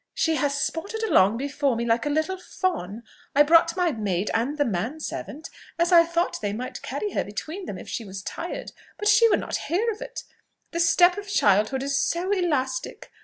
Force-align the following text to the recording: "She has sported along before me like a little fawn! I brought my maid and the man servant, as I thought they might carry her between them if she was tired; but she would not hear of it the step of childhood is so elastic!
"She 0.15 0.37
has 0.37 0.59
sported 0.59 1.03
along 1.03 1.37
before 1.37 1.75
me 1.75 1.85
like 1.85 2.07
a 2.07 2.09
little 2.09 2.37
fawn! 2.39 3.03
I 3.35 3.43
brought 3.43 3.77
my 3.77 3.91
maid 3.91 4.31
and 4.33 4.57
the 4.57 4.65
man 4.65 4.99
servant, 4.99 5.47
as 5.77 5.91
I 5.91 6.05
thought 6.05 6.39
they 6.41 6.53
might 6.53 6.81
carry 6.81 7.11
her 7.11 7.23
between 7.23 7.67
them 7.67 7.77
if 7.77 7.87
she 7.87 8.03
was 8.03 8.23
tired; 8.23 8.71
but 8.97 9.07
she 9.07 9.29
would 9.29 9.39
not 9.41 9.57
hear 9.69 9.91
of 9.91 10.01
it 10.01 10.23
the 10.71 10.79
step 10.79 11.19
of 11.19 11.27
childhood 11.29 11.83
is 11.83 11.99
so 12.01 12.31
elastic! 12.31 13.11